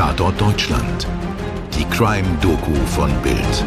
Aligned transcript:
Tatort 0.00 0.40
Deutschland. 0.40 1.06
Die 1.76 1.84
Crime-Doku 1.94 2.74
von 2.86 3.12
Bild. 3.20 3.64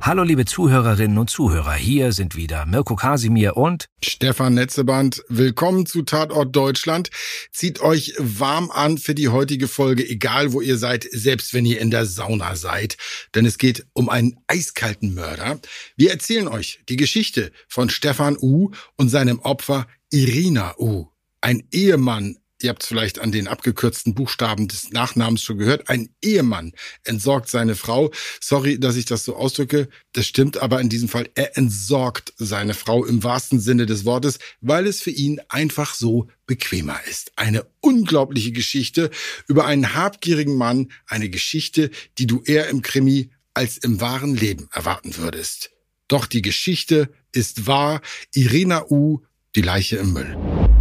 Hallo 0.00 0.22
liebe 0.22 0.46
Zuhörerinnen 0.46 1.18
und 1.18 1.28
Zuhörer, 1.28 1.74
hier 1.74 2.12
sind 2.12 2.34
wieder 2.34 2.64
Mirko 2.64 2.96
Kasimir 2.96 3.58
und 3.58 3.90
Stefan 4.02 4.54
Netzeband. 4.54 5.22
Willkommen 5.28 5.84
zu 5.84 6.00
Tatort 6.00 6.56
Deutschland. 6.56 7.10
Zieht 7.52 7.82
euch 7.82 8.14
warm 8.16 8.70
an 8.70 8.96
für 8.96 9.14
die 9.14 9.28
heutige 9.28 9.68
Folge, 9.68 10.08
egal 10.08 10.54
wo 10.54 10.62
ihr 10.62 10.78
seid, 10.78 11.06
selbst 11.10 11.52
wenn 11.52 11.66
ihr 11.66 11.78
in 11.78 11.90
der 11.90 12.06
Sauna 12.06 12.56
seid, 12.56 12.96
denn 13.34 13.44
es 13.44 13.58
geht 13.58 13.84
um 13.92 14.08
einen 14.08 14.34
eiskalten 14.46 15.12
Mörder. 15.12 15.60
Wir 15.94 16.10
erzählen 16.10 16.48
euch 16.48 16.80
die 16.88 16.96
Geschichte 16.96 17.52
von 17.68 17.90
Stefan 17.90 18.38
U 18.40 18.70
und 18.96 19.10
seinem 19.10 19.40
Opfer 19.40 19.88
Irina 20.10 20.74
U. 20.78 21.08
Ein 21.42 21.64
Ehemann 21.70 22.38
ihr 22.62 22.70
habt 22.70 22.82
es 22.82 22.88
vielleicht 22.88 23.18
an 23.18 23.32
den 23.32 23.48
abgekürzten 23.48 24.14
Buchstaben 24.14 24.68
des 24.68 24.90
Nachnamens 24.90 25.42
schon 25.42 25.58
gehört, 25.58 25.88
ein 25.88 26.10
Ehemann 26.22 26.72
entsorgt 27.04 27.48
seine 27.48 27.74
Frau. 27.74 28.10
Sorry, 28.40 28.78
dass 28.78 28.96
ich 28.96 29.04
das 29.04 29.24
so 29.24 29.36
ausdrücke, 29.36 29.88
das 30.12 30.26
stimmt 30.26 30.58
aber 30.58 30.80
in 30.80 30.88
diesem 30.88 31.08
Fall, 31.08 31.28
er 31.34 31.56
entsorgt 31.56 32.32
seine 32.36 32.74
Frau 32.74 33.04
im 33.04 33.22
wahrsten 33.22 33.60
Sinne 33.60 33.86
des 33.86 34.04
Wortes, 34.04 34.38
weil 34.60 34.86
es 34.86 35.00
für 35.00 35.10
ihn 35.10 35.40
einfach 35.48 35.94
so 35.94 36.28
bequemer 36.46 37.00
ist. 37.08 37.32
Eine 37.36 37.66
unglaubliche 37.80 38.52
Geschichte 38.52 39.10
über 39.46 39.66
einen 39.66 39.94
habgierigen 39.94 40.56
Mann, 40.56 40.90
eine 41.06 41.28
Geschichte, 41.28 41.90
die 42.18 42.26
du 42.26 42.42
eher 42.42 42.68
im 42.68 42.82
Krimi 42.82 43.30
als 43.54 43.78
im 43.78 44.00
wahren 44.00 44.34
Leben 44.34 44.68
erwarten 44.72 45.16
würdest. 45.16 45.70
Doch 46.08 46.26
die 46.26 46.42
Geschichte 46.42 47.08
ist 47.32 47.66
wahr. 47.66 48.02
Irina 48.34 48.84
U, 48.90 49.22
die 49.54 49.62
Leiche 49.62 49.96
im 49.96 50.12
Müll. 50.12 50.71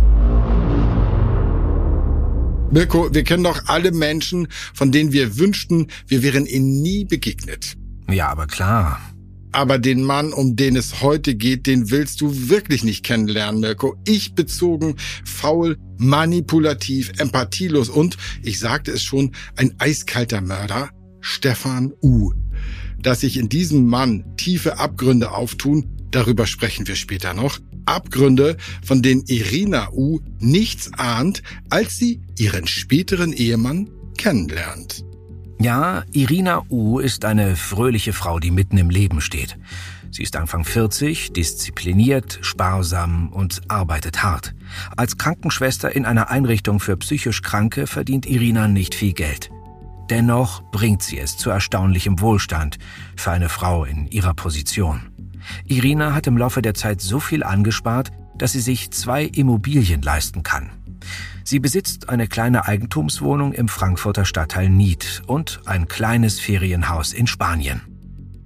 Mirko, 2.74 3.14
wir 3.14 3.26
kennen 3.26 3.44
doch 3.44 3.68
alle 3.68 3.92
Menschen, 3.92 4.48
von 4.74 4.94
denen 4.94 5.12
wir 5.12 5.38
wünschten, 5.38 5.88
wir 6.08 6.24
wären 6.24 6.46
ihnen 6.46 6.82
nie 6.82 7.04
begegnet. 7.04 7.76
Ja, 8.10 8.30
aber 8.30 8.48
klar. 8.48 9.02
Aber 9.52 9.78
den 9.78 10.04
Mann, 10.04 10.32
um 10.32 10.56
den 10.56 10.78
es 10.78 11.02
heute 11.02 11.36
geht, 11.36 11.68
den 11.68 11.92
willst 11.92 12.22
du 12.22 12.48
wirklich 12.48 12.86
nicht 12.86 13.04
kennenlernen, 13.04 13.60
Mirko. 13.60 13.98
Ich 14.08 14.36
bezogen, 14.36 14.96
faul, 15.26 15.78
manipulativ, 15.98 17.12
empathielos 17.18 17.90
und, 17.90 18.16
ich 18.42 18.60
sagte 18.60 18.92
es 18.92 19.04
schon, 19.04 19.36
ein 19.58 19.76
eiskalter 19.78 20.40
Mörder, 20.40 20.92
Stefan 21.20 21.92
U. 22.02 22.32
Dass 23.02 23.20
sich 23.20 23.36
in 23.36 23.50
diesem 23.50 23.86
Mann 23.88 24.24
tiefe 24.38 24.80
Abgründe 24.80 25.32
auftun, 25.32 26.01
darüber 26.12 26.46
sprechen 26.46 26.88
wir 26.88 26.96
später 26.96 27.34
noch. 27.34 27.60
Abgründe, 27.86 28.58
von 28.84 29.02
denen 29.02 29.24
Irina 29.28 29.90
U 29.92 30.20
nichts 30.40 30.92
ahnt, 30.94 31.42
als 31.70 31.98
sie 31.98 32.22
ihren 32.38 32.68
späteren 32.68 33.34
Ehemann 33.34 33.90
kennenlernt. 34.18 35.04
Ja, 35.60 36.04
Irina 36.12 36.64
U 36.70 37.00
ist 37.00 37.26
eine 37.26 37.56
fröhliche 37.56 38.14
Frau, 38.14 38.40
die 38.40 38.52
mitten 38.52 38.78
im 38.78 38.90
Leben 38.90 39.22
steht. 39.22 39.58
Sie 40.10 40.24
ist 40.24 40.36
Anfang 40.36 40.66
40, 40.66 41.32
diszipliniert, 41.32 42.40
sparsam 42.42 43.30
und 43.32 43.62
arbeitet 43.70 44.24
hart. 44.24 44.54
Als 44.98 45.18
Krankenschwester 45.18 45.96
in 45.96 46.06
einer 46.06 46.30
Einrichtung 46.30 46.80
für 46.80 46.98
psychisch 46.98 47.42
Kranke 47.42 47.88
verdient 47.88 48.26
Irina 48.26 48.68
nicht 48.68 48.94
viel 48.94 49.14
Geld. 49.14 49.50
Dennoch 50.10 50.64
bringt 50.72 51.02
sie 51.02 51.18
es 51.18 51.38
zu 51.38 51.50
erstaunlichem 51.50 52.20
Wohlstand 52.20 52.78
für 53.16 53.32
eine 53.32 53.48
Frau 53.48 53.86
in 53.86 54.08
ihrer 54.08 54.34
Position. 54.34 55.12
Irina 55.66 56.14
hat 56.14 56.28
im 56.28 56.38
Laufe 56.38 56.62
der 56.62 56.74
Zeit 56.74 57.02
so 57.02 57.20
viel 57.20 57.44
angespart, 57.44 58.12
dass 58.38 58.54
sie 58.54 58.62
sich 58.62 58.92
zwei 58.92 59.26
Immobilien 59.26 60.02
leisten 60.02 60.44
kann. 60.44 60.70
Sie 61.44 61.60
besitzt 61.60 62.10
eine 62.10 62.28
kleine 62.28 62.66
Eigentumswohnung 62.66 63.54
im 63.54 63.68
Frankfurter 63.68 64.26
Stadtteil 64.26 64.70
Nied 64.70 65.24
und 65.28 65.62
ein 65.66 65.88
kleines 65.88 66.40
Ferienhaus 66.40 67.14
in 67.14 67.28
Spanien. 67.28 67.82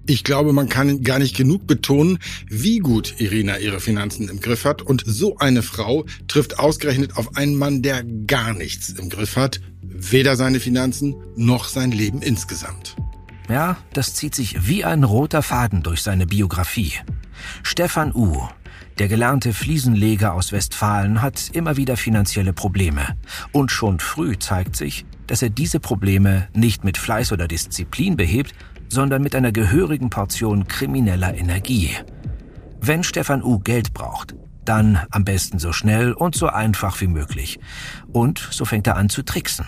Ich 0.07 0.23
glaube, 0.23 0.53
man 0.53 0.69
kann 0.69 1.01
gar 1.01 1.17
nicht 1.17 1.35
genug 1.35 1.65
betonen, 1.65 2.19
wie 2.47 2.77
gut 2.77 3.15
Irina 3.17 3.57
ihre 3.57 3.79
Finanzen 3.79 4.29
im 4.29 4.39
Griff 4.39 4.63
hat. 4.63 4.83
Und 4.83 5.03
so 5.05 5.37
eine 5.37 5.63
Frau 5.63 6.05
trifft 6.27 6.59
ausgerechnet 6.59 7.17
auf 7.17 7.35
einen 7.35 7.55
Mann, 7.55 7.81
der 7.81 8.03
gar 8.03 8.53
nichts 8.53 8.89
im 8.89 9.09
Griff 9.09 9.35
hat. 9.35 9.61
Weder 9.81 10.35
seine 10.35 10.59
Finanzen 10.59 11.15
noch 11.35 11.67
sein 11.67 11.91
Leben 11.91 12.21
insgesamt. 12.21 12.95
Ja, 13.49 13.77
das 13.93 14.15
zieht 14.15 14.33
sich 14.33 14.67
wie 14.67 14.83
ein 14.83 15.03
roter 15.03 15.43
Faden 15.43 15.83
durch 15.83 16.01
seine 16.01 16.25
Biografie. 16.25 16.93
Stefan 17.63 18.11
U., 18.13 18.41
der 18.97 19.07
gelernte 19.07 19.53
Fliesenleger 19.53 20.33
aus 20.33 20.51
Westfalen, 20.51 21.21
hat 21.21 21.49
immer 21.51 21.77
wieder 21.77 21.97
finanzielle 21.97 22.53
Probleme. 22.53 23.17
Und 23.51 23.71
schon 23.71 23.99
früh 23.99 24.39
zeigt 24.39 24.75
sich, 24.75 25.05
dass 25.27 25.41
er 25.41 25.49
diese 25.49 25.79
Probleme 25.79 26.47
nicht 26.53 26.83
mit 26.83 26.97
Fleiß 26.97 27.31
oder 27.33 27.47
Disziplin 27.47 28.15
behebt, 28.15 28.53
sondern 28.87 29.21
mit 29.21 29.35
einer 29.35 29.51
gehörigen 29.51 30.09
Portion 30.09 30.67
krimineller 30.67 31.35
Energie. 31.35 31.91
Wenn 32.79 33.03
Stefan 33.03 33.43
U. 33.43 33.59
Geld 33.59 33.93
braucht, 33.93 34.35
dann 34.63 34.99
am 35.11 35.25
besten 35.25 35.59
so 35.59 35.73
schnell 35.73 36.13
und 36.13 36.35
so 36.35 36.47
einfach 36.47 37.01
wie 37.01 37.07
möglich. 37.07 37.59
Und 38.11 38.47
so 38.51 38.65
fängt 38.65 38.87
er 38.87 38.95
an 38.95 39.09
zu 39.09 39.23
tricksen. 39.23 39.65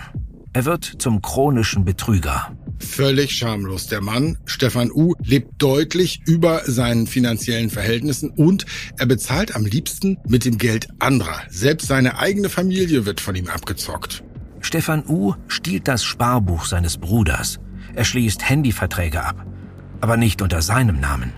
Er 0.54 0.66
wird 0.66 0.86
zum 1.00 1.22
chronischen 1.22 1.86
Betrüger. 1.86 2.52
Völlig 2.80 3.32
schamlos. 3.32 3.88
Der 3.88 4.02
Mann, 4.02 4.38
Stefan 4.46 4.92
U., 4.92 5.14
lebt 5.24 5.62
deutlich 5.62 6.22
über 6.26 6.62
seinen 6.66 7.08
finanziellen 7.08 7.70
Verhältnissen 7.70 8.30
und 8.30 8.66
er 8.98 9.06
bezahlt 9.06 9.56
am 9.56 9.66
liebsten 9.66 10.18
mit 10.28 10.46
dem 10.46 10.58
Geld 10.58 10.88
anderer. 11.00 11.42
Selbst 11.50 11.88
seine 11.88 12.20
eigene 12.20 12.50
Familie 12.50 13.06
wird 13.06 13.20
von 13.20 13.36
ihm 13.36 13.48
abgezockt. 13.48 14.24
Stefan 14.62 15.04
U. 15.08 15.34
stiehlt 15.48 15.88
das 15.88 16.04
Sparbuch 16.04 16.66
seines 16.66 16.98
Bruders. 16.98 17.60
Er 17.96 18.04
schließt 18.04 18.48
Handyverträge 18.48 19.24
ab. 19.24 19.46
Aber 20.02 20.18
nicht 20.18 20.42
unter 20.42 20.62
seinem 20.62 21.00
Namen. 21.00 21.34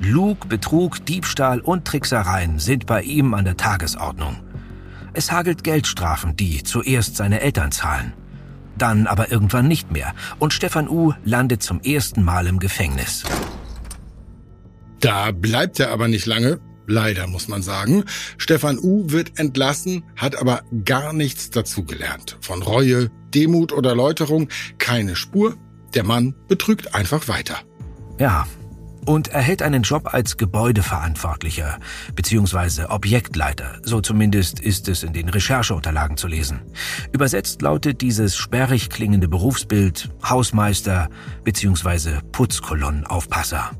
Lug, 0.00 0.48
Betrug, 0.48 1.04
Diebstahl 1.06 1.60
und 1.60 1.84
Tricksereien 1.84 2.58
sind 2.58 2.86
bei 2.86 3.02
ihm 3.02 3.34
an 3.34 3.44
der 3.44 3.56
Tagesordnung. 3.56 4.36
Es 5.12 5.30
hagelt 5.30 5.62
Geldstrafen, 5.62 6.34
die 6.34 6.64
zuerst 6.64 7.16
seine 7.16 7.40
Eltern 7.40 7.70
zahlen 7.70 8.12
dann 8.78 9.06
aber 9.06 9.30
irgendwann 9.30 9.68
nicht 9.68 9.90
mehr 9.92 10.14
und 10.38 10.52
Stefan 10.52 10.88
U. 10.88 11.12
landet 11.24 11.62
zum 11.62 11.80
ersten 11.80 12.22
Mal 12.22 12.46
im 12.46 12.58
Gefängnis. 12.58 13.24
Da 15.00 15.32
bleibt 15.32 15.80
er 15.80 15.90
aber 15.90 16.08
nicht 16.08 16.26
lange. 16.26 16.60
Leider 16.86 17.26
muss 17.26 17.48
man 17.48 17.62
sagen. 17.62 18.04
Stefan 18.36 18.78
U. 18.78 19.10
wird 19.10 19.38
entlassen, 19.38 20.04
hat 20.16 20.36
aber 20.36 20.62
gar 20.84 21.12
nichts 21.12 21.50
dazugelernt. 21.50 22.36
Von 22.40 22.62
Reue, 22.62 23.10
Demut 23.34 23.72
oder 23.72 23.94
Läuterung 23.94 24.48
keine 24.78 25.16
Spur. 25.16 25.56
Der 25.94 26.04
Mann 26.04 26.34
betrügt 26.48 26.94
einfach 26.94 27.28
weiter. 27.28 27.56
Ja, 28.18 28.46
und 29.06 29.28
erhält 29.28 29.62
einen 29.62 29.82
Job 29.82 30.12
als 30.12 30.36
Gebäudeverantwortlicher 30.36 31.78
bzw. 32.14 32.86
Objektleiter. 32.88 33.78
So 33.82 34.00
zumindest 34.00 34.60
ist 34.60 34.88
es 34.88 35.02
in 35.02 35.12
den 35.12 35.28
Rechercheunterlagen 35.28 36.16
zu 36.16 36.28
lesen. 36.28 36.62
Übersetzt 37.12 37.62
lautet 37.62 38.00
dieses 38.00 38.36
sperrig 38.36 38.90
klingende 38.90 39.28
Berufsbild 39.28 40.10
Hausmeister 40.28 41.08
bzw. 41.44 42.20
Putzkolonnenaufpasser. 42.32 43.70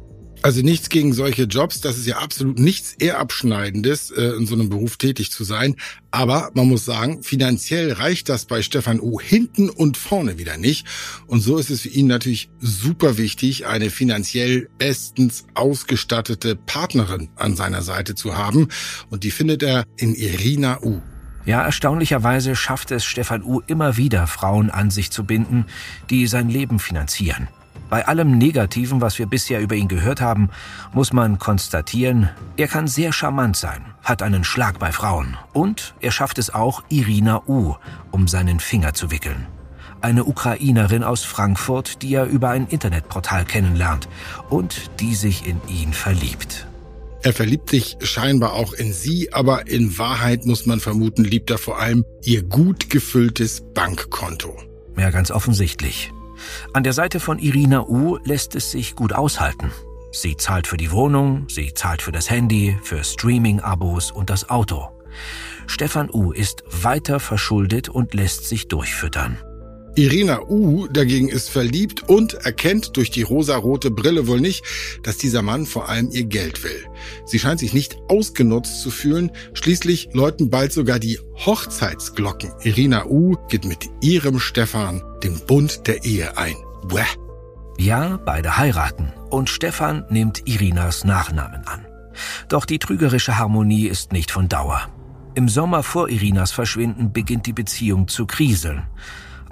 Also 0.45 0.61
nichts 0.61 0.91
gegen 0.91 1.15
solche 1.15 1.45
Jobs, 1.45 1.81
das 1.81 1.97
ist 1.97 2.07
ja 2.07 2.19
absolut 2.19 2.59
nichts 2.59 2.93
eher 2.93 3.19
abschneidendes, 3.19 4.11
äh, 4.11 4.37
in 4.37 4.45
so 4.47 4.55
einem 4.55 4.69
Beruf 4.69 4.99
tätig 4.99 5.31
zu 5.33 5.43
sein. 5.43 5.75
Aber 6.11 6.51
man 6.53 6.69
muss 6.69 6.85
sagen, 6.85 7.23
finanziell 7.23 7.93
reicht 7.93 8.29
das 8.29 8.45
bei 8.45 8.61
Stefan 8.61 9.01
O 9.01 9.19
hinten 9.19 9.71
und 9.71 9.97
vorne 9.97 10.37
wieder 10.37 10.59
nicht. 10.59 10.87
Und 11.27 11.41
so 11.41 11.57
ist 11.57 11.71
es 11.71 11.81
für 11.81 11.89
ihn 11.89 12.09
natürlich 12.09 12.51
super 12.61 13.17
wichtig, 13.17 13.67
eine 13.67 13.89
finanziell 13.89 14.69
bestens 14.77 15.47
ausgestattete 15.55 16.57
Partnerin 16.57 17.31
an 17.37 17.57
seiner 17.57 17.81
Seite 17.81 18.15
zu 18.15 18.37
haben. 18.37 18.69
Und 19.09 19.25
die 19.25 19.31
findet 19.31 19.63
er 19.63 19.85
in 19.97 20.15
Irina 20.15 20.79
U. 20.83 21.01
Ja, 21.47 21.63
erstaunlicherweise 21.63 22.55
schafft 22.55 22.91
es 22.91 23.07
Stefan 23.07 23.43
U 23.43 23.63
immer 23.67 23.97
wieder, 23.97 24.27
Frauen 24.27 24.69
an 24.69 24.91
sich 24.91 25.11
zu 25.11 25.25
binden, 25.25 25.65
die 26.11 26.27
sein 26.27 26.51
Leben 26.51 26.81
finanzieren. 26.81 27.49
Bei 27.91 28.07
allem 28.07 28.39
Negativen, 28.39 29.01
was 29.01 29.19
wir 29.19 29.27
bisher 29.27 29.61
über 29.61 29.75
ihn 29.75 29.89
gehört 29.89 30.21
haben, 30.21 30.51
muss 30.93 31.13
man 31.13 31.39
konstatieren, 31.39 32.31
er 32.57 32.67
kann 32.67 32.89
sehr 32.89 33.13
charmant 33.13 33.57
sein, 33.57 33.85
hat 34.03 34.23
einen 34.23 34.45
Schlag 34.45 34.79
bei 34.79 34.91
Frauen 34.91 35.37
und 35.53 35.95
er 36.01 36.11
schafft 36.11 36.39
es 36.39 36.53
auch, 36.53 36.83
Irina 36.89 37.43
U 37.47 37.75
um 38.11 38.29
seinen 38.29 38.61
Finger 38.61 38.95
zu 38.95 39.11
wickeln. 39.11 39.47
Eine 40.01 40.25
Ukrainerin 40.25 41.03
aus 41.03 41.25
Frankfurt, 41.25 42.03
die 42.03 42.15
er 42.15 42.27
über 42.27 42.51
ein 42.51 42.67
Internetportal 42.67 43.45
kennenlernt 43.45 44.09
und 44.51 44.91
die 45.01 45.15
sich 45.15 45.47
in 45.47 45.61
ihn 45.69 45.93
verliebt. 45.93 46.67
Er 47.23 47.33
verliebt 47.33 47.71
sich 47.71 47.97
scheinbar 48.03 48.53
auch 48.53 48.75
in 48.75 48.93
sie, 48.93 49.33
aber 49.33 49.67
in 49.67 49.97
Wahrheit 49.97 50.45
muss 50.45 50.67
man 50.67 50.79
vermuten, 50.79 51.25
liebt 51.25 51.51
er 51.51 51.57
vor 51.57 51.81
allem 51.81 52.05
ihr 52.23 52.43
gut 52.43 52.91
gefülltes 52.91 53.63
Bankkonto. 53.73 54.55
Ja, 54.99 55.11
ganz 55.11 55.31
offensichtlich. 55.31 56.13
An 56.73 56.83
der 56.83 56.93
Seite 56.93 57.21
von 57.21 57.39
Irina 57.39 57.87
U 57.87 58.19
lässt 58.25 58.55
es 58.55 58.71
sich 58.71 58.95
gut 58.95 59.13
aushalten. 59.13 59.71
Sie 60.13 60.37
zahlt 60.37 60.67
für 60.67 60.77
die 60.77 60.93
Wohnung, 60.93 61.49
sie 61.49 61.75
zahlt 61.75 62.03
für 62.03 62.13
das 62.13 62.31
Handy, 62.31 62.79
für 62.83 63.03
Streaming-Abos 63.03 64.13
und 64.13 64.31
das 64.31 64.49
Auto. 64.49 64.89
Stefan 65.67 66.11
U. 66.13 66.33
ist 66.33 66.63
weiter 66.67 67.21
verschuldet 67.21 67.89
und 67.89 68.15
lässt 68.15 68.47
sich 68.47 68.69
durchfüttern. 68.69 69.39
Irina 69.97 70.41
U. 70.49 70.89
dagegen 70.89 71.29
ist 71.29 71.51
verliebt 71.51 72.09
und 72.09 72.35
erkennt 72.35 72.97
durch 72.97 73.11
die 73.11 73.23
rosarote 73.23 73.93
Brille 73.93 74.27
wohl 74.27 74.41
nicht, 74.41 74.65
dass 75.05 75.19
dieser 75.19 75.43
Mann 75.43 75.67
vor 75.67 75.89
allem 75.89 76.11
ihr 76.11 76.25
Geld 76.25 76.65
will. 76.65 76.85
Sie 77.27 77.39
scheint 77.39 77.61
sich 77.61 77.75
nicht 77.75 77.97
ausgenutzt 78.09 78.81
zu 78.81 78.91
fühlen. 78.91 79.31
Schließlich 79.53 80.09
läuten 80.13 80.51
bald 80.51 80.73
sogar 80.73 80.99
die 80.99 81.21
Hochzeitsglocken. 81.47 82.51
Irina 82.63 83.07
U. 83.07 83.37
geht 83.49 83.65
mit 83.65 83.89
ihrem 84.01 84.41
Stefan 84.41 85.01
den 85.23 85.39
Bund 85.47 85.87
der 85.87 86.05
Ehe 86.05 86.37
ein. 86.37 86.57
Bäh. 86.89 87.05
Ja, 87.79 88.21
beide 88.25 88.57
heiraten 88.57 89.13
und 89.31 89.49
Stefan 89.49 90.05
nimmt 90.11 90.47
Irinas 90.47 91.05
Nachnamen 91.05 91.67
an. 91.67 91.87
Doch 92.49 92.65
die 92.65 92.79
trügerische 92.79 93.39
Harmonie 93.39 93.87
ist 93.87 94.13
nicht 94.13 94.31
von 94.31 94.49
Dauer. 94.49 94.89
Im 95.35 95.49
Sommer 95.49 95.83
vor 95.83 96.09
Irinas 96.09 96.53
Verschwinden 96.53 97.13
beginnt 97.13 97.47
die 97.47 97.53
Beziehung 97.53 98.07
zu 98.07 98.27
kriseln. 98.27 98.85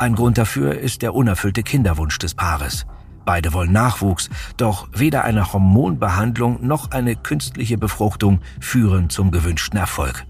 Ein 0.02 0.16
Grund 0.16 0.37
dafür 0.37 0.81
ist 0.81 1.02
der 1.02 1.14
unerfüllte 1.14 1.62
Kinderwunsch 1.62 2.19
des 2.19 2.34
Paares. 2.34 2.87
Beide 3.25 3.52
wollen 3.52 3.70
Nachwuchs, 3.70 4.31
doch 4.56 4.88
weder 4.93 5.22
eine 5.22 5.52
Hormonbehandlung 5.52 6.66
noch 6.66 6.90
eine 6.90 7.14
künstliche 7.14 7.78
Befruchtung 7.78 8.40
führen 8.58 9.10
zum 9.10 9.31
gewünschten 9.31 9.78
Erfolg. 9.78 10.26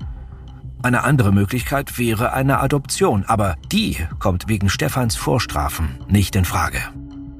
Eine 0.82 1.04
andere 1.04 1.32
Möglichkeit 1.32 1.98
wäre 1.98 2.34
eine 2.34 2.60
Adoption, 2.60 3.24
aber 3.24 3.56
die 3.72 3.96
kommt 4.18 4.46
wegen 4.46 4.68
Stefans 4.68 5.16
Vorstrafen 5.16 5.88
nicht 6.06 6.36
in 6.36 6.44
Frage. 6.44 6.80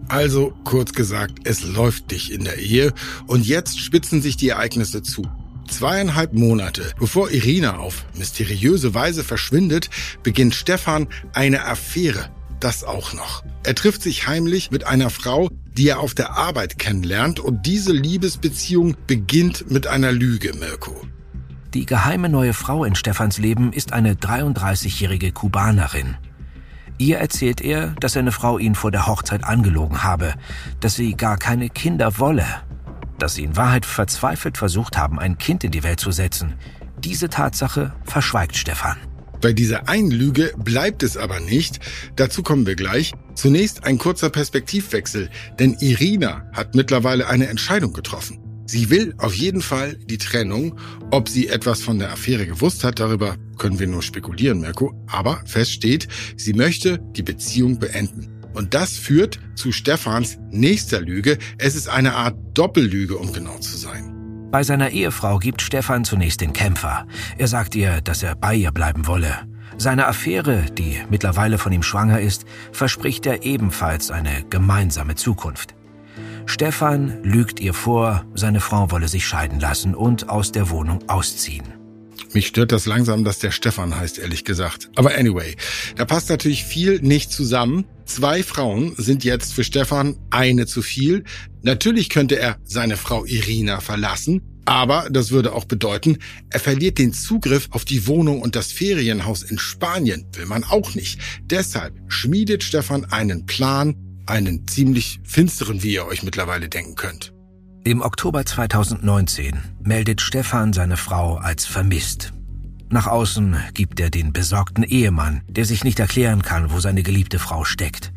Also 0.09 0.55
kurz 0.65 0.95
gesagt, 0.95 1.41
es 1.45 1.63
läuft 1.65 2.13
dich 2.13 2.33
in 2.33 2.45
der 2.45 2.57
Ehe 2.57 2.95
und 3.27 3.47
jetzt 3.47 3.79
spitzen 3.79 4.23
sich 4.23 4.39
die 4.39 4.49
Ereignisse 4.49 5.03
zu. 5.03 5.29
Zweieinhalb 5.73 6.35
Monate 6.35 6.93
bevor 6.99 7.31
Irina 7.31 7.79
auf 7.79 8.05
mysteriöse 8.15 8.93
Weise 8.93 9.25
verschwindet, 9.25 9.89
beginnt 10.23 10.55
Stefan 10.55 11.09
eine 11.33 11.65
Affäre. 11.65 12.29
Das 12.61 12.85
auch 12.85 13.15
noch. 13.15 13.43
Er 13.65 13.75
trifft 13.75 14.03
sich 14.03 14.29
heimlich 14.29 14.71
mit 14.71 14.87
einer 14.87 15.09
Frau, 15.09 15.49
die 15.77 15.89
er 15.89 16.01
auf 16.01 16.15
der 16.15 16.37
Arbeit 16.37 16.79
kennenlernt 16.79 17.41
und 17.41 17.65
diese 17.65 17.93
Liebesbeziehung 17.93 18.97
beginnt 19.07 19.71
mit 19.71 19.87
einer 19.87 20.13
Lüge, 20.13 20.53
Mirko. 20.55 20.95
Die 21.73 21.87
geheime 21.87 22.29
neue 22.29 22.53
Frau 22.53 22.85
in 22.85 22.95
Stefans 22.95 23.39
Leben 23.39 23.73
ist 23.73 23.95
eine 23.95 24.13
33-jährige 24.13 25.33
Kubanerin. 25.33 26.17
Ihr 26.99 27.17
erzählt 27.17 27.63
er, 27.63 27.95
dass 27.99 28.13
seine 28.13 28.31
Frau 28.31 28.59
ihn 28.59 28.75
vor 28.75 28.91
der 28.91 29.07
Hochzeit 29.07 29.43
angelogen 29.43 30.05
habe, 30.05 30.35
dass 30.81 30.97
sie 30.97 31.15
gar 31.15 31.39
keine 31.39 31.71
Kinder 31.71 32.19
wolle 32.19 32.45
dass 33.23 33.35
sie 33.35 33.45
in 33.45 33.57
Wahrheit 33.57 33.87
verzweifelt 33.87 34.59
versucht 34.59 34.97
haben, 34.97 35.21
ein 35.21 35.39
Kind 35.39 35.63
in 35.63 35.71
die 35.71 35.85
Welt 35.85 36.01
zu 36.01 36.11
setzen. 36.11 36.55
Diese 36.99 37.29
Tatsache 37.29 37.95
verschweigt 38.05 38.57
Stefan. 38.57 38.97
Bei 39.41 39.53
dieser 39.53 39.89
Einlüge 39.89 40.53
bleibt 40.57 41.03
es 41.03 41.17
aber 41.17 41.41
nicht. 41.41 41.79
Dazu 42.17 42.43
kommen 42.43 42.67
wir 42.67 42.75
gleich. 42.75 43.13
Zunächst 43.35 43.85
ein 43.85 43.99
kurzer 43.99 44.29
Perspektivwechsel, 44.29 45.31
denn 45.59 45.77
Irina 45.81 46.49
hat 46.53 46.75
mittlerweile 46.75 47.29
eine 47.29 47.47
Entscheidung 47.47 47.93
getroffen. 47.93 48.39
Sie 48.67 48.91
will 48.91 49.15
auf 49.19 49.35
jeden 49.35 49.63
Fall 49.63 49.97
die 49.97 50.19
Trennung. 50.19 50.79
Ob 51.11 51.29
sie 51.29 51.49
etwas 51.49 51.83
von 51.83 51.99
der 51.99 52.11
Affäre 52.11 52.47
gewusst 52.47 52.83
hat, 52.85 52.99
darüber 52.99 53.37
können 53.59 53.79
wir 53.79 53.87
nur 53.87 54.03
spekulieren, 54.03 54.61
Mirko. 54.61 54.95
Aber 55.07 55.43
fest 55.47 55.73
steht, 55.73 56.09
sie 56.37 56.55
möchte 56.55 56.99
die 57.17 57.23
Beziehung 57.23 57.79
beenden. 57.79 58.42
Und 58.55 58.75
das 58.75 58.97
führt 58.97 59.39
zu 59.55 59.73
Stefans 59.73 60.39
nächster 60.51 61.01
Lüge. 61.01 61.39
Es 61.59 61.75
ist 61.75 61.89
eine 61.89 62.15
Art 62.15 62.37
Doppellüge, 62.55 63.17
um 63.17 63.33
genau 63.33 63.59
zu 63.59 63.77
sein. 63.77 64.49
Bei 64.51 64.63
seiner 64.63 64.91
Ehefrau 64.91 65.39
gibt 65.39 65.63
Stefan 65.63 66.05
zunächst 66.05 66.43
den 66.43 66.53
Kämpfer. 66.53 67.07
Er 67.39 67.49
sagt 67.49 67.75
ihr, 67.75 68.03
dass 68.03 68.23
er 68.23 68.35
bei 68.35 68.55
ihr 68.55 68.71
bleiben 68.71 69.07
wolle. 69.07 69.35
Seine 69.79 70.07
Affäre, 70.07 70.67
die 70.71 70.99
mittlerweile 71.09 71.57
von 71.57 71.73
ihm 71.73 71.83
schwanger 71.83 72.21
ist, 72.21 72.45
verspricht 72.71 73.25
er 73.25 73.45
ebenfalls 73.45 74.11
eine 74.11 74.45
gemeinsame 74.51 75.15
Zukunft. 75.15 75.75
Stefan 76.45 77.23
lügt 77.23 77.61
ihr 77.61 77.73
vor, 77.73 78.27
seine 78.35 78.61
Frau 78.61 78.91
wolle 78.91 79.09
sich 79.09 79.27
scheiden 79.27 79.61
lassen 79.61 79.95
und 79.95 80.29
aus 80.29 80.53
der 80.53 80.69
Wohnung 80.69 81.09
ausziehen. 81.09 81.65
Mich 82.35 82.47
stört 82.47 82.73
das 82.73 82.87
langsam, 82.87 83.25
dass 83.25 83.39
der 83.39 83.51
Stefan 83.51 83.99
heißt, 83.99 84.19
ehrlich 84.19 84.45
gesagt. 84.45 84.91
Aber 84.97 85.15
anyway, 85.15 85.57
da 85.97 86.05
passt 86.05 86.31
natürlich 86.31 86.65
viel 86.65 87.01
nicht 87.01 87.31
zusammen. 87.31 87.85
Zwei 88.13 88.43
Frauen 88.43 88.93
sind 88.99 89.25
jetzt 89.25 89.55
für 89.55 89.65
Stefan 89.65 90.17
eine 90.29 90.67
zu 90.67 90.83
viel. 90.83 91.25
Natürlich 91.63 92.11
könnte 92.11 92.39
er 92.39 92.59
seine 92.63 92.99
Frau 92.99 93.25
Irina 93.25 93.81
verlassen, 93.81 94.43
aber 94.67 95.09
das 95.11 95.31
würde 95.31 95.55
auch 95.55 95.65
bedeuten, 95.65 96.19
er 96.51 96.61
verliert 96.61 96.99
den 96.99 97.15
Zugriff 97.15 97.69
auf 97.71 97.87
die 97.87 98.07
Wohnung 98.07 98.43
und 98.43 98.55
das 98.55 98.71
Ferienhaus 98.71 99.43
in 99.43 99.59
Spanien. 99.59 100.27
Will 100.35 100.45
man 100.45 100.63
auch 100.63 100.95
nicht. 100.95 101.23
Deshalb 101.45 101.95
schmiedet 102.07 102.63
Stefan 102.63 103.07
einen 103.07 103.47
Plan, 103.47 103.97
einen 104.27 104.69
ziemlich 104.69 105.19
finsteren, 105.25 105.83
wie 105.83 105.95
ihr 105.95 106.05
euch 106.05 106.23
mittlerweile 106.23 106.69
denken 106.69 106.97
könnt. 106.97 107.33
Im 107.83 108.03
Oktober 108.03 108.45
2019 108.45 109.59
meldet 109.83 110.21
Stefan 110.21 110.75
seine 110.75 110.99
Frau 110.99 111.37
als 111.37 111.65
vermisst. 111.65 112.35
Nach 112.93 113.07
außen 113.07 113.57
gibt 113.73 114.01
er 114.01 114.11
den 114.11 114.35
besorgten 114.35 114.85
Ehemann, 114.85 115.41
der 115.49 115.65
sich 115.65 115.83
nicht 115.83 115.99
erklären 115.99 116.43
kann, 116.43 116.73
wo 116.73 116.79
seine 116.79 117.03
geliebte 117.03 117.39
Frau 117.39 117.65
steckt. 117.65 118.13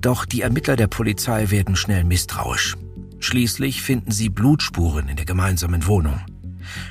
Doch 0.00 0.24
die 0.24 0.40
Ermittler 0.40 0.76
der 0.76 0.86
Polizei 0.86 1.50
werden 1.50 1.76
schnell 1.76 2.04
misstrauisch. 2.04 2.74
Schließlich 3.20 3.82
finden 3.82 4.10
sie 4.10 4.30
Blutspuren 4.30 5.10
in 5.10 5.16
der 5.16 5.26
gemeinsamen 5.26 5.86
Wohnung. 5.86 6.22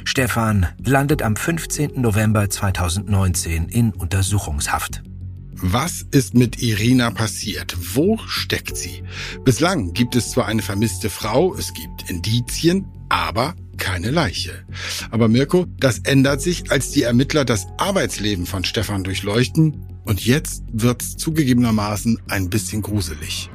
Stefan 0.06 0.68
landet 0.86 1.24
am 1.24 1.36
15. 1.36 2.00
November 2.00 2.52
2019 2.52 3.68
in 3.68 3.94
Untersuchungshaft. 3.94 5.02
Was 5.60 6.06
ist 6.12 6.36
mit 6.36 6.62
Irina 6.62 7.10
passiert? 7.10 7.76
Wo 7.96 8.20
steckt 8.28 8.78
sie? 8.78 9.02
Bislang 9.44 9.92
gibt 9.94 10.16
es 10.16 10.30
zwar 10.30 10.46
eine 10.46 10.62
vermisste 10.62 11.10
Frau, 11.10 11.56
es 11.56 11.74
gibt 11.74 12.08
Indizien, 12.12 12.86
aber 13.10 13.56
keine 13.78 14.12
Leiche. 14.12 14.66
Aber 15.10 15.28
Mirko, 15.28 15.66
das 15.80 16.00
ändert 16.00 16.42
sich, 16.42 16.72
als 16.72 16.92
die 16.92 17.02
Ermittler 17.02 17.44
das 17.44 17.66
Arbeitsleben 17.78 18.46
von 18.46 18.66
Stefan 18.66 19.04
durchleuchten 19.04 19.84
und 20.06 20.24
jetzt 20.24 20.64
wird's 20.72 21.18
zugegebenermaßen 21.18 22.22
ein 22.30 22.52
bisschen 22.52 22.84
gruselig. 22.84 23.50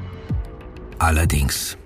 Allerdings. 0.99 1.79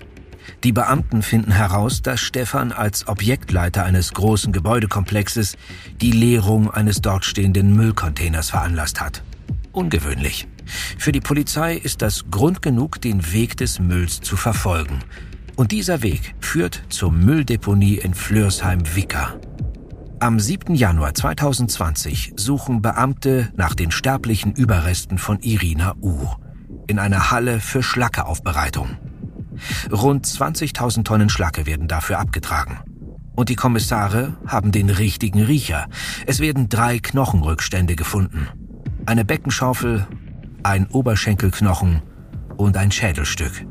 Die 0.64 0.72
Beamten 0.72 1.20
finden 1.20 1.52
heraus, 1.52 2.00
dass 2.00 2.20
Stefan 2.20 2.72
als 2.72 3.06
Objektleiter 3.06 3.84
eines 3.84 4.14
großen 4.14 4.50
Gebäudekomplexes 4.52 5.58
die 6.00 6.12
Leerung 6.12 6.70
eines 6.70 7.02
dort 7.02 7.26
stehenden 7.26 7.76
Müllcontainers 7.76 8.48
veranlasst 8.48 9.00
hat 9.02 9.22
ungewöhnlich. 9.76 10.48
Für 10.98 11.12
die 11.12 11.20
Polizei 11.20 11.76
ist 11.76 12.02
das 12.02 12.24
Grund 12.30 12.62
genug, 12.62 13.00
den 13.00 13.32
Weg 13.32 13.56
des 13.58 13.78
Mülls 13.78 14.20
zu 14.20 14.36
verfolgen. 14.36 15.00
Und 15.54 15.72
dieser 15.72 16.02
Weg 16.02 16.34
führt 16.40 16.82
zur 16.88 17.12
Mülldeponie 17.12 17.96
in 17.96 18.14
Flörsheim-Wicker. 18.14 19.38
Am 20.18 20.40
7. 20.40 20.74
Januar 20.74 21.14
2020 21.14 22.32
suchen 22.36 22.80
Beamte 22.80 23.52
nach 23.54 23.74
den 23.74 23.90
sterblichen 23.90 24.52
Überresten 24.52 25.18
von 25.18 25.40
Irina 25.40 25.94
U. 26.00 26.26
in 26.86 26.98
einer 26.98 27.30
Halle 27.30 27.60
für 27.60 27.82
Schlackeaufbereitung. 27.82 28.96
Rund 29.90 30.26
20.000 30.26 31.04
Tonnen 31.04 31.28
Schlacke 31.28 31.66
werden 31.66 31.86
dafür 31.86 32.18
abgetragen. 32.18 32.80
Und 33.34 33.50
die 33.50 33.56
Kommissare 33.56 34.36
haben 34.46 34.72
den 34.72 34.88
richtigen 34.88 35.42
Riecher. 35.42 35.88
Es 36.26 36.40
werden 36.40 36.70
drei 36.70 36.98
Knochenrückstände 36.98 37.94
gefunden 37.94 38.48
eine 39.06 39.24
Beckenschaufel, 39.24 40.06
ein 40.62 40.86
Oberschenkelknochen 40.88 42.02
und 42.56 42.76
ein 42.76 42.90
Schädelstück. 42.90 43.64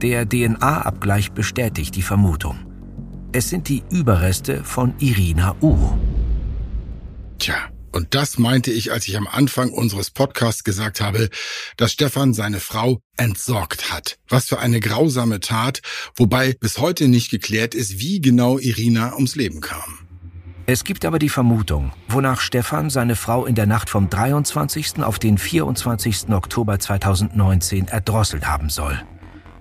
Der 0.00 0.28
DNA-Abgleich 0.28 1.32
bestätigt 1.32 1.94
die 1.96 2.02
Vermutung. 2.02 2.58
Es 3.32 3.50
sind 3.50 3.68
die 3.68 3.82
Überreste 3.90 4.64
von 4.64 4.94
Irina 4.98 5.54
U. 5.60 5.76
Tja, 7.38 7.56
und 7.92 8.14
das 8.14 8.38
meinte 8.38 8.70
ich, 8.70 8.90
als 8.90 9.06
ich 9.06 9.16
am 9.16 9.26
Anfang 9.26 9.70
unseres 9.70 10.10
Podcasts 10.10 10.64
gesagt 10.64 11.00
habe, 11.00 11.28
dass 11.76 11.92
Stefan 11.92 12.32
seine 12.32 12.60
Frau 12.60 13.00
entsorgt 13.16 13.90
hat. 13.90 14.18
Was 14.28 14.46
für 14.46 14.60
eine 14.60 14.80
grausame 14.80 15.40
Tat, 15.40 15.80
wobei 16.14 16.54
bis 16.54 16.78
heute 16.78 17.08
nicht 17.08 17.30
geklärt 17.30 17.74
ist, 17.74 17.98
wie 17.98 18.20
genau 18.20 18.58
Irina 18.58 19.14
ums 19.14 19.36
Leben 19.36 19.60
kam. 19.60 20.07
Es 20.70 20.84
gibt 20.84 21.06
aber 21.06 21.18
die 21.18 21.30
Vermutung, 21.30 21.92
wonach 22.08 22.40
Stefan 22.40 22.90
seine 22.90 23.16
Frau 23.16 23.46
in 23.46 23.54
der 23.54 23.64
Nacht 23.64 23.88
vom 23.88 24.10
23. 24.10 25.02
auf 25.02 25.18
den 25.18 25.38
24. 25.38 26.28
Oktober 26.28 26.78
2019 26.78 27.88
erdrosselt 27.88 28.46
haben 28.46 28.68
soll. 28.68 29.00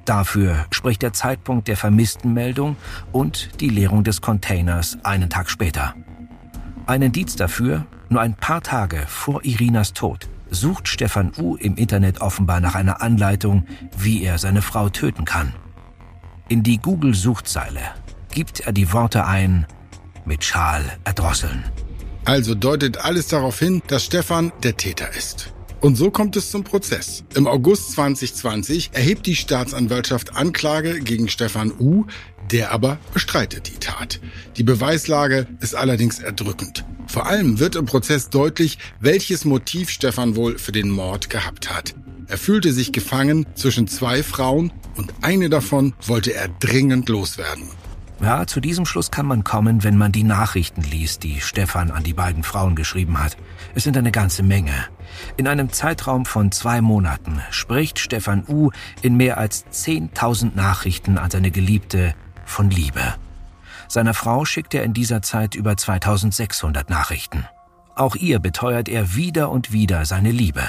Dafür 0.03 0.65
spricht 0.69 1.01
der 1.01 1.13
Zeitpunkt 1.13 1.69
der 1.69 1.77
Vermisstenmeldung 1.77 2.75
und 3.13 3.61
die 3.61 3.69
Leerung 3.69 4.03
des 4.03 4.19
Containers 4.19 4.97
einen 5.03 5.29
Tag 5.29 5.49
später. 5.49 5.95
Ein 6.87 7.03
Indiz 7.03 7.37
dafür, 7.37 7.85
nur 8.09 8.19
ein 8.19 8.35
paar 8.35 8.59
Tage 8.59 9.05
vor 9.07 9.45
Irinas 9.45 9.93
Tod, 9.93 10.27
sucht 10.49 10.89
Stefan 10.89 11.31
U. 11.37 11.55
im 11.55 11.77
Internet 11.77 12.19
offenbar 12.19 12.59
nach 12.59 12.75
einer 12.75 13.01
Anleitung, 13.01 13.65
wie 13.97 14.23
er 14.23 14.39
seine 14.39 14.61
Frau 14.61 14.89
töten 14.89 15.23
kann. 15.23 15.53
In 16.49 16.63
die 16.63 16.79
Google-Suchzeile 16.79 17.79
gibt 18.29 18.59
er 18.59 18.73
die 18.73 18.91
Worte 18.91 19.25
ein 19.25 19.67
mit 20.27 20.43
Schal 20.43 20.83
erdrosseln. 21.03 21.63
Also 22.25 22.53
deutet 22.55 22.97
alles 22.97 23.27
darauf 23.27 23.57
hin, 23.57 23.81
dass 23.87 24.03
Stefan 24.03 24.51
der 24.61 24.75
Täter 24.75 25.09
ist. 25.15 25.53
Und 25.79 25.95
so 25.95 26.11
kommt 26.11 26.35
es 26.35 26.51
zum 26.51 26.63
Prozess. 26.63 27.23
Im 27.35 27.47
August 27.47 27.91
2020 27.93 28.89
erhebt 28.93 29.25
die 29.25 29.35
Staatsanwaltschaft 29.35 30.35
Anklage 30.35 30.99
gegen 30.99 31.29
Stefan 31.29 31.71
U., 31.79 32.05
der 32.51 32.71
aber 32.71 32.97
bestreitet 33.13 33.67
die 33.67 33.79
Tat. 33.79 34.19
Die 34.57 34.63
Beweislage 34.63 35.47
ist 35.59 35.75
allerdings 35.75 36.19
erdrückend. 36.19 36.83
Vor 37.07 37.27
allem 37.27 37.59
wird 37.59 37.75
im 37.75 37.85
Prozess 37.85 38.29
deutlich, 38.29 38.79
welches 38.99 39.45
Motiv 39.45 39.89
Stefan 39.89 40.35
wohl 40.35 40.57
für 40.57 40.71
den 40.71 40.89
Mord 40.89 41.29
gehabt 41.29 41.73
hat. 41.73 41.93
Er 42.27 42.37
fühlte 42.37 42.73
sich 42.73 42.91
gefangen 42.91 43.45
zwischen 43.55 43.87
zwei 43.87 44.23
Frauen 44.23 44.73
und 44.95 45.13
eine 45.21 45.49
davon 45.49 45.93
wollte 46.05 46.33
er 46.33 46.49
dringend 46.49 47.07
loswerden. 47.07 47.69
Ja, 48.19 48.47
zu 48.47 48.59
diesem 48.59 48.85
Schluss 48.85 49.11
kann 49.11 49.27
man 49.27 49.43
kommen, 49.43 49.83
wenn 49.83 49.95
man 49.95 50.11
die 50.11 50.23
Nachrichten 50.23 50.81
liest, 50.81 51.23
die 51.23 51.39
Stefan 51.39 51.91
an 51.91 52.03
die 52.03 52.15
beiden 52.15 52.43
Frauen 52.43 52.75
geschrieben 52.75 53.19
hat. 53.19 53.37
Es 53.75 53.83
sind 53.83 53.95
eine 53.95 54.11
ganze 54.11 54.41
Menge. 54.41 54.73
In 55.37 55.47
einem 55.47 55.71
Zeitraum 55.71 56.25
von 56.25 56.51
zwei 56.51 56.81
Monaten 56.81 57.41
spricht 57.51 57.99
Stefan 57.99 58.43
U. 58.47 58.71
in 59.03 59.17
mehr 59.17 59.37
als 59.37 59.65
10.000 59.67 60.55
Nachrichten 60.55 61.19
an 61.19 61.29
seine 61.29 61.51
Geliebte 61.51 62.15
von 62.43 62.71
Liebe. 62.71 63.15
Seiner 63.87 64.15
Frau 64.15 64.45
schickt 64.45 64.73
er 64.73 64.83
in 64.83 64.93
dieser 64.93 65.21
Zeit 65.21 65.53
über 65.53 65.77
2600 65.77 66.89
Nachrichten. 66.89 67.45
Auch 67.95 68.15
ihr 68.15 68.39
beteuert 68.39 68.89
er 68.89 69.15
wieder 69.15 69.51
und 69.51 69.71
wieder 69.71 70.05
seine 70.05 70.31
Liebe. 70.31 70.63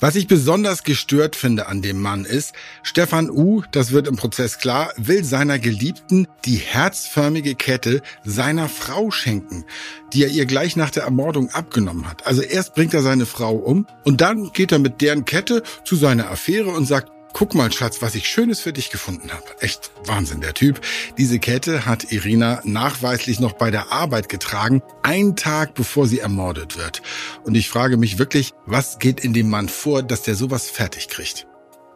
Was 0.00 0.16
ich 0.16 0.26
besonders 0.26 0.82
gestört 0.82 1.36
finde 1.36 1.66
an 1.66 1.82
dem 1.82 2.00
Mann 2.00 2.24
ist, 2.24 2.54
Stefan 2.82 3.28
U., 3.28 3.62
das 3.70 3.92
wird 3.92 4.08
im 4.08 4.16
Prozess 4.16 4.56
klar, 4.56 4.94
will 4.96 5.24
seiner 5.24 5.58
Geliebten 5.58 6.26
die 6.46 6.56
herzförmige 6.56 7.54
Kette 7.54 8.00
seiner 8.24 8.70
Frau 8.70 9.10
schenken, 9.10 9.66
die 10.14 10.24
er 10.24 10.30
ihr 10.30 10.46
gleich 10.46 10.74
nach 10.74 10.88
der 10.88 11.02
Ermordung 11.02 11.50
abgenommen 11.50 12.08
hat. 12.08 12.26
Also 12.26 12.40
erst 12.40 12.74
bringt 12.74 12.94
er 12.94 13.02
seine 13.02 13.26
Frau 13.26 13.56
um 13.56 13.86
und 14.02 14.22
dann 14.22 14.52
geht 14.54 14.72
er 14.72 14.78
mit 14.78 15.02
deren 15.02 15.26
Kette 15.26 15.62
zu 15.84 15.96
seiner 15.96 16.30
Affäre 16.30 16.70
und 16.70 16.86
sagt, 16.86 17.12
Guck 17.32 17.54
mal, 17.54 17.72
Schatz, 17.72 18.02
was 18.02 18.14
ich 18.14 18.28
Schönes 18.28 18.60
für 18.60 18.72
dich 18.72 18.90
gefunden 18.90 19.30
habe. 19.32 19.44
Echt 19.60 19.90
Wahnsinn, 20.04 20.40
der 20.40 20.54
Typ. 20.54 20.80
Diese 21.16 21.38
Kette 21.38 21.86
hat 21.86 22.12
Irina 22.12 22.60
nachweislich 22.64 23.40
noch 23.40 23.52
bei 23.52 23.70
der 23.70 23.92
Arbeit 23.92 24.28
getragen, 24.28 24.82
einen 25.02 25.36
Tag 25.36 25.74
bevor 25.74 26.06
sie 26.06 26.18
ermordet 26.18 26.76
wird. 26.76 27.02
Und 27.44 27.54
ich 27.54 27.68
frage 27.68 27.96
mich 27.96 28.18
wirklich, 28.18 28.52
was 28.66 28.98
geht 28.98 29.20
in 29.20 29.32
dem 29.32 29.48
Mann 29.48 29.68
vor, 29.68 30.02
dass 30.02 30.22
der 30.22 30.34
sowas 30.34 30.68
fertig 30.68 31.08
kriegt? 31.08 31.46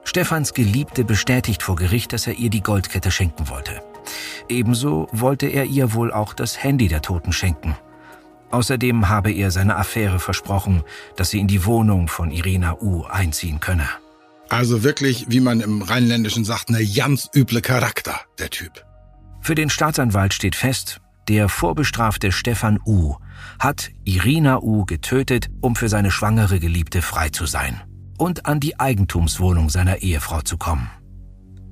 Stefans 0.04 0.54
Geliebte 0.54 1.04
bestätigt 1.04 1.62
vor 1.62 1.76
Gericht, 1.76 2.12
dass 2.12 2.26
er 2.26 2.34
ihr 2.34 2.50
die 2.50 2.62
Goldkette 2.62 3.10
schenken 3.10 3.48
wollte. 3.48 3.82
Ebenso 4.48 5.08
wollte 5.12 5.46
er 5.46 5.64
ihr 5.64 5.94
wohl 5.94 6.12
auch 6.12 6.34
das 6.34 6.62
Handy 6.62 6.88
der 6.88 7.02
Toten 7.02 7.32
schenken. 7.32 7.76
Außerdem 8.50 9.08
habe 9.08 9.32
er 9.32 9.50
seiner 9.50 9.78
Affäre 9.78 10.20
versprochen, 10.20 10.84
dass 11.16 11.30
sie 11.30 11.40
in 11.40 11.48
die 11.48 11.64
Wohnung 11.64 12.08
von 12.08 12.30
Irina 12.30 12.76
U 12.80 13.04
einziehen 13.04 13.60
könne. 13.60 13.88
Also 14.54 14.84
wirklich, 14.84 15.26
wie 15.28 15.40
man 15.40 15.60
im 15.60 15.82
Rheinländischen 15.82 16.44
sagt, 16.44 16.68
eine 16.68 16.86
ganz 16.86 17.28
üble 17.34 17.60
Charakter, 17.60 18.20
der 18.38 18.50
Typ. 18.50 18.84
Für 19.40 19.56
den 19.56 19.68
Staatsanwalt 19.68 20.32
steht 20.32 20.54
fest, 20.54 21.00
der 21.26 21.48
vorbestrafte 21.48 22.30
Stefan 22.30 22.78
U. 22.86 23.16
hat 23.58 23.90
Irina 24.04 24.60
U. 24.62 24.84
getötet, 24.84 25.48
um 25.60 25.74
für 25.74 25.88
seine 25.88 26.12
schwangere 26.12 26.60
Geliebte 26.60 27.02
frei 27.02 27.30
zu 27.30 27.46
sein 27.46 27.82
und 28.16 28.46
an 28.46 28.60
die 28.60 28.78
Eigentumswohnung 28.78 29.70
seiner 29.70 30.02
Ehefrau 30.02 30.40
zu 30.42 30.56
kommen. 30.56 30.88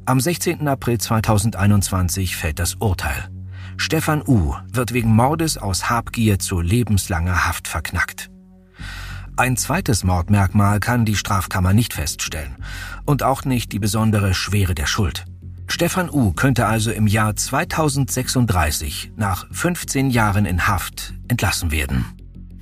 Am 0.04 0.18
16. 0.18 0.66
April 0.66 0.98
2021 0.98 2.34
fällt 2.34 2.58
das 2.58 2.74
Urteil. 2.74 3.30
Stefan 3.76 4.22
U. 4.26 4.56
wird 4.72 4.92
wegen 4.92 5.14
Mordes 5.14 5.56
aus 5.56 5.88
Habgier 5.88 6.40
zu 6.40 6.60
lebenslanger 6.60 7.46
Haft 7.46 7.68
verknackt. 7.68 8.31
Ein 9.36 9.56
zweites 9.56 10.04
Mordmerkmal 10.04 10.78
kann 10.78 11.06
die 11.06 11.16
Strafkammer 11.16 11.72
nicht 11.72 11.94
feststellen 11.94 12.56
und 13.06 13.22
auch 13.22 13.44
nicht 13.46 13.72
die 13.72 13.78
besondere 13.78 14.34
Schwere 14.34 14.74
der 14.74 14.86
Schuld. 14.86 15.24
Stefan 15.68 16.10
U. 16.10 16.32
könnte 16.32 16.66
also 16.66 16.90
im 16.90 17.06
Jahr 17.06 17.34
2036 17.34 19.12
nach 19.16 19.46
15 19.50 20.10
Jahren 20.10 20.44
in 20.44 20.68
Haft 20.68 21.14
entlassen 21.28 21.70
werden. 21.70 22.04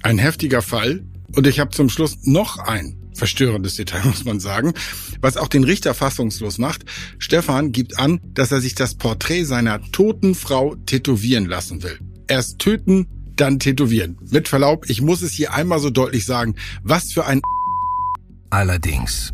Ein 0.02 0.18
heftiger 0.18 0.62
Fall 0.62 1.02
und 1.34 1.48
ich 1.48 1.58
habe 1.58 1.70
zum 1.70 1.88
Schluss 1.88 2.18
noch 2.22 2.58
ein 2.58 2.96
verstörendes 3.14 3.74
Detail, 3.74 4.02
muss 4.04 4.24
man 4.24 4.38
sagen, 4.38 4.72
was 5.20 5.36
auch 5.36 5.48
den 5.48 5.64
Richter 5.64 5.92
fassungslos 5.92 6.58
macht. 6.58 6.84
Stefan 7.18 7.72
gibt 7.72 7.98
an, 7.98 8.20
dass 8.32 8.52
er 8.52 8.60
sich 8.60 8.76
das 8.76 8.94
Porträt 8.94 9.42
seiner 9.42 9.82
toten 9.90 10.36
Frau 10.36 10.76
tätowieren 10.86 11.46
lassen 11.46 11.82
will. 11.82 11.98
Erst 12.28 12.60
töten, 12.60 13.08
dann 13.40 13.58
tätowieren. 13.58 14.18
Mit 14.30 14.48
Verlaub, 14.48 14.88
ich 14.88 15.02
muss 15.02 15.22
es 15.22 15.32
hier 15.32 15.54
einmal 15.54 15.78
so 15.78 15.90
deutlich 15.90 16.26
sagen, 16.26 16.54
was 16.82 17.12
für 17.12 17.26
ein 17.26 17.40
Allerdings. 18.50 19.32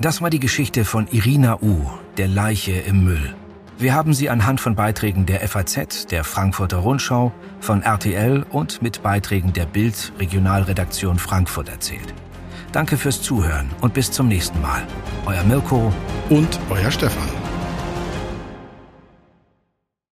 Das 0.00 0.22
war 0.22 0.30
die 0.30 0.40
Geschichte 0.40 0.84
von 0.84 1.08
Irina 1.10 1.60
U., 1.62 1.86
der 2.16 2.28
Leiche 2.28 2.72
im 2.72 3.04
Müll. 3.04 3.34
Wir 3.78 3.94
haben 3.94 4.14
sie 4.14 4.30
anhand 4.30 4.60
von 4.60 4.74
Beiträgen 4.74 5.26
der 5.26 5.46
FAZ, 5.46 6.06
der 6.06 6.24
Frankfurter 6.24 6.78
Rundschau, 6.78 7.32
von 7.60 7.82
RTL 7.82 8.44
und 8.50 8.82
mit 8.82 9.02
Beiträgen 9.02 9.52
der 9.52 9.66
Bild 9.66 10.12
Regionalredaktion 10.18 11.18
Frankfurt 11.18 11.68
erzählt. 11.68 12.14
Danke 12.72 12.96
fürs 12.96 13.20
Zuhören 13.20 13.70
und 13.80 13.94
bis 13.94 14.10
zum 14.10 14.28
nächsten 14.28 14.60
Mal. 14.60 14.86
Euer 15.26 15.44
Mirko 15.44 15.92
und 16.30 16.58
euer 16.70 16.90
Stefan. 16.90 17.45